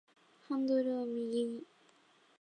[0.47, 1.61] ハンドルを右に